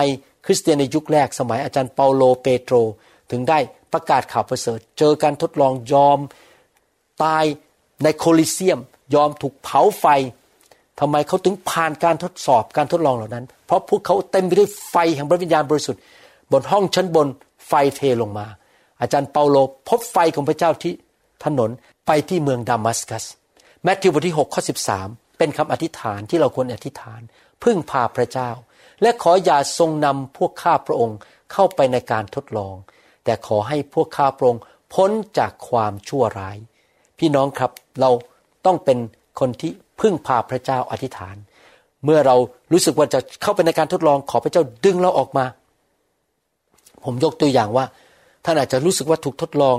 [0.45, 2.75] คริสเตียนในยุคแรกสมัยอาจารย์เปาโลเปโตร
[3.31, 3.59] ถึงได้
[3.93, 6.19] ประกาศข่าวประเสริฐ เจอการทดลองยอม
[7.23, 7.45] ตาย
[8.03, 8.79] ในโคลิเซียม
[9.15, 10.05] ยอมถูกเผาไฟ
[10.99, 16.01] ทำไมเขาถึงผ่านการทดสอบการทดลองเหล่านั้น เพราะพวกเขาเต็มไปด้วยไฟแห่งพระวิญญาณบริสุทธิ์
[16.51, 17.27] บนห้องชั้นบน
[17.67, 18.47] ไฟเทลงมา
[19.01, 19.57] อาจารย์เปาโล
[19.89, 20.93] พบไฟของพระเจ้าที่
[21.45, 21.69] ถนน
[22.07, 23.25] ไปที่เมืองดามัสกัส
[23.83, 24.61] แมทธิวบทที่6ข้อ
[24.99, 27.21] 13 เป็นคำอธิษฐานที่เราควรอธิษฐาน
[27.63, 28.49] พึ่งพาพระเจ้า
[29.01, 31.17] และขออย่าทรงนำพวกข้าพระองค์
[31.53, 32.75] เข้าไปในการทดลอง
[33.23, 36.57] แต่ขอให้พวกข้าพระองค์พ้นจากความชั่วร้าย
[37.19, 38.10] พี่น้องครับเรา
[38.65, 38.97] ต้องเป็น
[39.39, 41.36] คนที่พึ่งพาพระเจ้าอธิษฐาน
[42.05, 42.36] เมื่อเรา
[42.71, 45.45] รู้สึกว่าจะเข้าไปในการทดลองขอพระเจ้าดึงเราออกมา
[47.05, 47.86] ผมยกตัวอย่างว่า
[48.45, 49.77] ท่านอาจจะรู้สึกว่าถูกทดลอง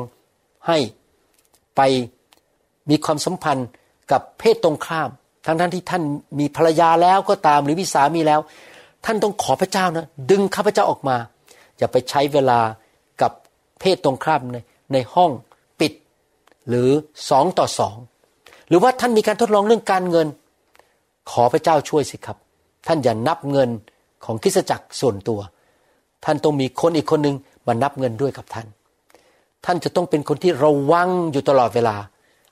[0.66, 0.78] ให้
[1.76, 1.80] ไป
[2.90, 3.68] มีความสัมพันธ์
[4.12, 5.08] กับเพศตรงข้าม
[5.46, 6.02] ทั้งท่านที่ท่าน
[6.38, 8.40] มีภรรยาแล้วก็ตามหรือมีสามีแล้ว
[9.04, 11.16] ท่านต้องขอพระเจ้านะดึงข้าพเจ้าออกมา
[11.78, 12.60] อย่าไปใช้เวลา
[13.82, 14.58] เพศตรงข้ามใน
[14.92, 15.30] ในห้อง
[15.80, 15.92] ปิด
[16.68, 16.88] หรือ
[17.30, 17.96] สองต่อสอง
[18.68, 20.28] หรือว่าท่านมีการทดลองเรื่องการเงิน
[21.30, 22.36] ขอพระเจ้าช่วยสิครับ
[22.86, 23.70] ท่านอย่านับเงิน
[24.24, 25.40] ของคริสจักรส่วนตัว
[26.24, 28.66] ท่านต้องมีคนอีกคนหนึ่งมานับเงินด้วยกับท่าน
[29.64, 31.96] ท่านจะต้องเป็นคนที่ระวังอยู่ตลอดเวลา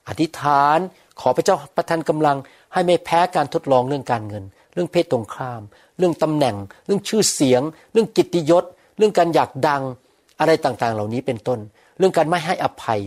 [0.07, 0.79] อธิษฐาน
[1.19, 2.37] ขอพระเจ้าประทานกำลัง
[2.73, 5.61] ให้ไม่แพ้การทดลองเรื่องการเงิน เรื่องเพศตรงข้าม
[5.97, 8.63] เรื่องตำแหน่ง เรื่องชื่อเสียง เรื่องกิตติยศ
[8.97, 9.83] เรื่องการอยากดัง
[10.41, 11.59] อะไรต่างๆ เหล่านี้เป็นต้น
[11.97, 13.01] เรื่องการไม่ให้อภัย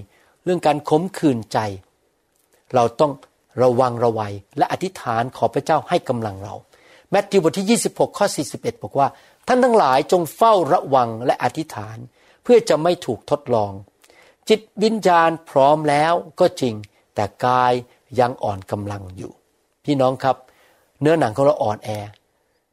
[0.45, 1.59] เรื่องการขมขื่นใจ
[2.75, 3.13] เราต้อง
[3.63, 6.55] ระวังระวัยและอธิษฐานขอพระเจ้าให้กำลังเรา
[7.11, 9.09] แมทธิวบทที่ 26 ข้อ 41 บอกว่า
[9.47, 11.97] ท่านทั้งหลายจงเฝ้าระวังและอธิษฐาน
[12.43, 13.73] เพื่อจะไม่ถูกทดลอง
[14.49, 16.75] จิตวิญญาณพร้อมแล้วก็จริง
[17.15, 17.73] แต่กาย
[18.21, 19.33] ยังอ่อนกำลังอยู่
[19.85, 20.37] พี่น้องครับ
[21.01, 21.89] เนื้อหนังของเราอ่อนแอ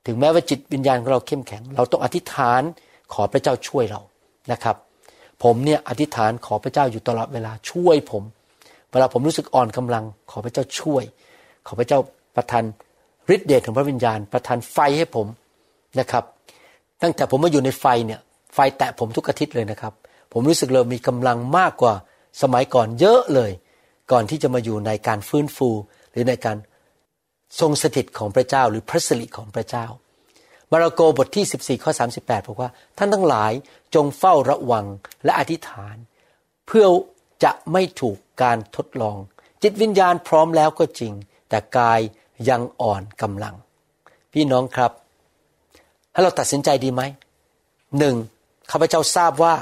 [0.06, 2.62] ถึงแม้ว่าจิตวิญญาณของเราเข้มแข็ง เราต้องอธิษฐาน
[3.14, 4.02] ขอพระเจ้าช่วยเรา
[4.52, 4.76] นะครับ
[5.44, 8.24] ผมเนี่ยอธิษฐานขอพระเจ้าอยู่ตลอดเวลาช่วยผม
[8.92, 11.04] เวลาผมรู้สึกอ่อนกำลัง ขอพระเจ้าช่วย
[11.68, 12.00] ขอพระเจ้า
[12.36, 12.64] ประทาน
[13.36, 15.28] ฤทธิเดชของพระวิญญาณ ประทานไฟให้ผม
[16.00, 16.24] นะครับ
[17.02, 18.20] ตั้งแต่ผมมาอยู่ในไฟเนี่ย
[18.54, 19.94] ไฟแตะผมทุกอาทิตย์เลยนะครับ
[20.34, 21.94] ผมรู้สึกเลยมีกำลังมากกว่า
[22.42, 23.52] สมัยก่อนเยอะเลย
[24.12, 25.70] ก่อนที่จะมาอยู่ในการฟื้นฟู
[26.12, 26.58] หรือในการ
[27.60, 29.86] ทรงสถิตของพระเจ้า หรือพระสิริของพระเจ้า
[30.72, 33.52] มาระโกบทที่ 14 ข้อ 38บอกว่า ท่านทั้งหลาย
[33.96, 34.86] จงเฝ้าระวัง
[35.24, 35.96] และอธิษฐาน
[36.68, 36.86] เพื่อ
[37.44, 39.18] จะไม่ถูกการทดลอง
[39.64, 41.14] จิตวิญญาณพร้อมแล้วก็จริง
[41.50, 42.00] แต่กาย
[42.50, 43.56] ยังอ่อนกำลัง
[44.34, 44.92] พี่น้องครับ
[46.12, 47.02] ให้เราตัดสินใจดีไหม
[48.00, 48.16] หนึ่ง
[48.72, 49.54] ข้าพเจ้าทราบว่า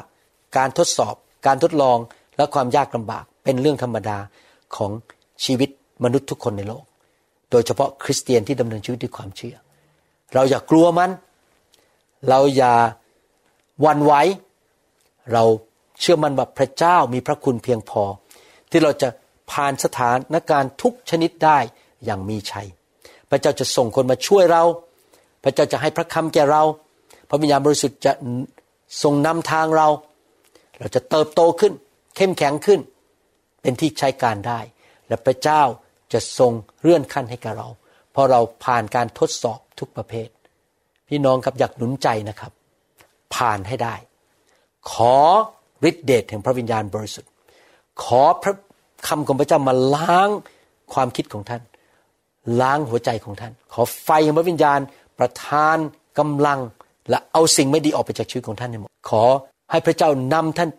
[0.57, 1.15] การทดสอบ
[1.45, 1.97] การทดลอง
[2.37, 4.17] และความยากลำบาก เป็นเรื่องธรรมดา
[4.75, 4.91] ของ
[5.45, 5.69] ชีวิต
[6.03, 6.83] มนุษย์ทุกคนในโลก
[7.51, 9.55] โดยเฉพาะคริสเตียนที่ดำเนินชีวิตด้วยความเชื่อ
[10.33, 11.11] เราอย่ากลัวมัน
[12.29, 12.73] เราอย่า
[13.85, 14.13] วันไหว
[15.33, 15.43] เรา
[15.99, 18.03] เชื่อมันว่าพระเจ้ามีพระคุณเพียงพอ
[18.69, 19.09] ที่เราจะ
[19.51, 21.57] ผ่านสถานการณ์ทุกชนิดได้
[22.05, 22.67] อย่างมีชัย
[23.29, 24.63] พระเจ้าจะส่งคนมาช่วยเรา
[25.43, 26.63] พระเจ้าจะให้พระคำแก่เรา
[27.29, 28.11] พระวิญญาณบริสุทธิ์จะ
[29.03, 29.87] ทรงนำทางเรา
[30.79, 31.73] เราจะเติบโตขึ้น
[32.15, 32.79] เข้มแข็งขึ้น
[33.61, 34.59] เป็นที่ใช้การได้
[35.07, 35.61] และพระเจ้า
[36.13, 37.67] จะทรงเลื่อนขั้นให้กับเรา
[38.11, 40.29] เพราะเราผ่านการทดสอบทุกประเภท
[41.07, 42.51] พี่น้องครับอยากหนุนใจนะครับ
[43.35, 43.95] ผ่านให้ได้
[44.91, 45.15] ขอ
[45.89, 47.31] ฤทธิเดชแห่งพระวิญญาณบริสุทธิ์
[48.03, 48.55] ขอพระ
[49.07, 50.29] คำของพระเจ้ามาล้าง
[50.93, 51.61] ความคิดของท่าน
[52.61, 54.79] ล้างหัวใจของท่าน ขอไฟของพระวิญญาณ
[55.19, 55.77] ประทาน
[56.19, 56.59] กำลัง
[57.09, 59.23] และเอาสิ่งไม่ดีออกไปจากชีวิตของท่านให้หมด ขอ
[59.71, 60.69] ให้พระเจ้านำท่าน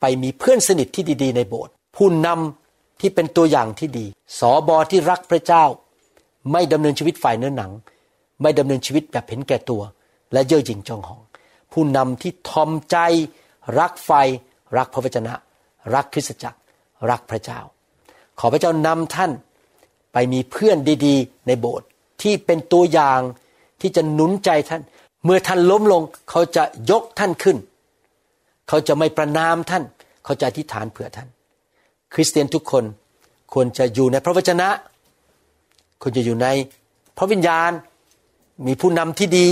[0.00, 4.06] ไปมีเพื่อนสนิทที่ดี ๆ ในโบสถ์ผู้นำที่เป็นตัวอย่างที่ดี
[4.38, 5.64] สอบอที่รักพระเจ้า
[6.52, 7.70] ไม่ดำเนินชีวิตฝ่ายเนื้อหนัง
[8.42, 9.82] ไม่ดำเนินชีวิตแบบเห็นแก่ตัว
[10.32, 11.20] และเย่อหยิ่งจองหอง
[11.74, 12.96] ผู้นำที่ทอมใจ
[13.78, 14.10] รักไฟ
[14.76, 15.34] รักพระวจนะ
[15.94, 16.58] รักคริสตจักร
[17.10, 17.60] รักพระเจ้า
[18.38, 19.30] ขอพระเจ้านำท่าน
[20.12, 21.86] ไปมีเพื่อนดีๆ ในโบสถ์
[22.22, 23.20] ที่เป็นตัวอย่าง
[23.80, 24.82] ที่จะหนุนใจท่าน
[25.24, 27.56] เมื่อท่านล้มลง เขาจะยกท่านขึ้น
[28.68, 29.82] เขาจะไม่ประนามท่าน
[30.24, 31.28] เขาจะอธิษฐานเผื่อท่าน
[32.14, 32.84] คริสเตียนทุกคน
[33.52, 34.68] ควรจะอยู่ในพระวจนะ
[36.02, 36.48] ควรจะอยู่ใน
[37.16, 37.70] พระวิญญาณ
[38.66, 39.46] มีผู้นำที่ดี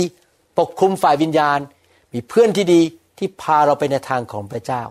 [0.59, 1.59] ปกคุมฝ่ายวิญญาณ
[2.13, 2.81] มีเพื่อนที่ดี
[3.17, 4.83] ที่พาเราไปในทางของพระเจ้า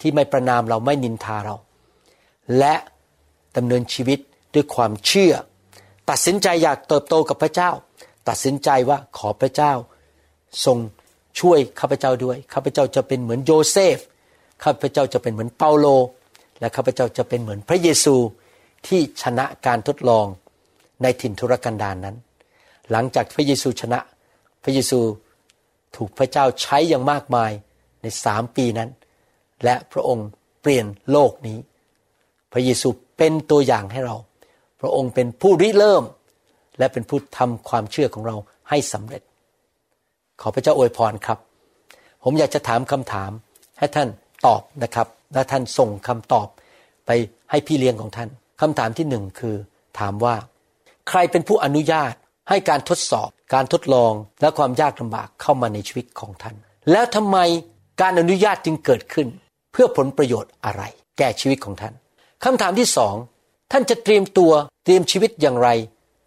[0.00, 1.56] ที่ไม่ประนามเราไม่นินทาเรา
[2.58, 2.74] และ
[3.56, 4.18] ดำเนินชีวิต
[4.54, 5.34] ด้วยความเชื่อ
[6.10, 7.70] ตัดสินใจอยากเติบโตกับพระเจ้า
[8.28, 9.72] ตัดสินใจว่าขอพระเจ้า
[10.64, 10.78] ทรง
[11.40, 13.98] ช่วยข้าพเจ้าด้วยข้าพเจ้าจะเป็นเหมือนโยเซฟ
[14.64, 15.86] ข้าพเจ้าจะเป็นเหมือนเปาโล
[16.60, 18.16] และข้าพเจ้าจะเป็นเหมือนพระเยซู
[18.86, 20.26] ที่ชนะการทดลอง
[21.02, 22.16] ในถิ่นทุรกันดารนนั้น
[22.90, 23.98] หลังจากพระเยซูชนะ
[24.64, 25.00] พระเยซู
[25.96, 27.50] ถูกพระเจ้าใช้อย่างมากมาย
[28.02, 28.90] ในสามปีนั้น
[29.64, 30.28] และพระองค์
[30.62, 31.58] เปลี่ยนโลกนี้
[32.52, 34.16] พระเยซูเป็นตัวอย่างให้เรา
[34.80, 36.04] พระองค์เป็นผู้ริเริ่ม
[36.78, 38.36] และเป็นผู้ทำความเชื่อของเรา
[38.68, 39.22] ให้สำเร็จ
[40.40, 41.38] ขอพระเจ้าอวยพรครับ
[42.22, 43.30] ผมอยากจะถามคำถาม
[43.78, 44.08] ให้ท่าน
[44.46, 46.48] ตอบนะครับ และท่านส่งคำตอบ
[47.06, 47.10] ไป
[47.50, 48.28] ให้พี่เลี้ยงของท่าน
[48.60, 49.56] คำถามที่หนึ่งคือ
[49.98, 50.34] ถามว่า
[51.08, 52.14] ใครเป็นผู้อนุญาต
[52.48, 56.56] ให้การทดสอบ การทดลองและความยากลำบากเข้ามาในชีวิตของท่าน
[56.90, 57.38] แล้วทำไม
[58.00, 59.28] การอนุญาตจึงเกิดขึ้น
[59.72, 60.82] เพื่อผลประโยชน์อะไร
[61.18, 61.94] แก่ชีวิตของท่าน
[62.44, 63.14] คำถามที่สอง
[63.72, 64.52] ท่านจะเตรียมตัว
[64.84, 65.68] เตรียมชีวิตอย่างไร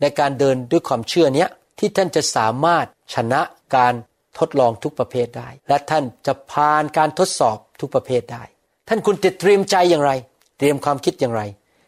[0.02, 3.42] ในการเดินด้วยความเชื่อเนี้ยที่ท่านจะสามารถชนะ
[3.76, 3.94] การ
[4.40, 8.44] ทดลองทุกประเภทได้ และท่านจะผ่านการทดสอบทุกประเภทได้
[8.88, 10.12] ท่านคุณจะเตรียมใจอย่างไร
[10.58, 11.42] เตรียมความคิดอย่างไร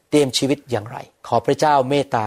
[0.09, 0.97] เตรียมชีวิตอย่างไร
[1.27, 2.25] ขอพระเจ้าเมตตา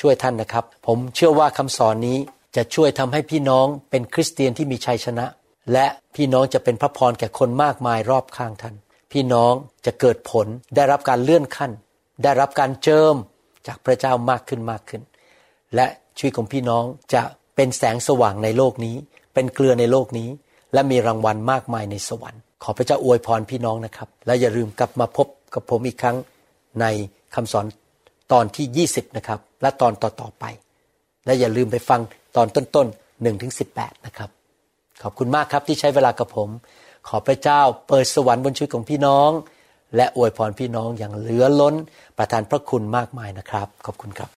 [0.00, 2.18] ช่วยท่านนะครับ ผมเชื่อว่าคำสอนนี้
[2.56, 5.26] จะช่วยทำให้พี่น้องเป็นคริสเตียนที่มีชัยชนะ
[5.72, 5.86] และ
[6.16, 8.74] พี่น้องจะเป็นพระพรแก่คนมากมายรอบข้างท่าน
[9.12, 9.52] พี่น้อง
[9.86, 11.72] จะเกิดผลได้รับการเลื่อนขั้น
[12.22, 13.14] ได้รับการเจิม
[13.66, 15.02] จากพระเจ้ามากขึ้นมากขึ้น
[15.74, 15.86] และ
[16.18, 16.84] ชีวิตของพี่น้อง
[17.14, 17.22] จะ
[17.56, 18.96] เป็นแสงสว่างในโลกนี้
[19.34, 20.28] เป็นเกลือในโลกนี้
[20.74, 26.16] และมีรางวัลมากมายในสวรรค์ ขอพระเจ้าอวยพรพี่น้องนะครับ และอย่าลืมกลับมาพบกับผมอีกครั้ง
[26.80, 26.86] ใน
[27.34, 27.66] คำสอน
[28.32, 30.44] ตอนที่ 20 นะครับ และตอนต่อๆไป
[31.26, 32.00] และอย่าลืมไปฟัง
[32.36, 34.30] ตอนต้นๆ1ถึง18นะครับ
[35.02, 36.48] ขอบคุณมากครับที่ใช้เวลากับผม
[37.08, 39.30] ขอพระเจ้าเปิดสวรรค์บนชีวิตของพี่น้อง
[39.96, 41.74] และอวยพรพี่น้องอย่างเหลือล้น
[42.18, 44.39] ประทานพระคุณมากมายนะครับ ขอบคุณครับ